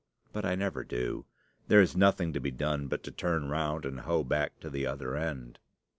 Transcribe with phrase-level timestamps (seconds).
[0.33, 1.25] But I never do.
[1.67, 4.87] There is nothing to be done but to turn round and hoe back to the
[4.87, 5.59] other end.